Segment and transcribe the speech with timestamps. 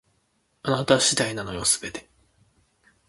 [0.63, 2.09] あなた次第なのよ、全て